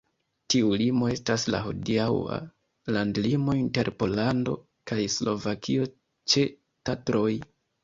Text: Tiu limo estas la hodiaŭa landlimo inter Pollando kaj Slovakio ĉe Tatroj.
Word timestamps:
Tiu 0.51 0.69
limo 0.81 1.09
estas 1.15 1.43
la 1.55 1.59
hodiaŭa 1.65 2.39
landlimo 2.97 3.55
inter 3.59 3.93
Pollando 4.01 4.57
kaj 4.93 4.99
Slovakio 5.19 5.89
ĉe 6.35 6.49
Tatroj. 6.91 7.31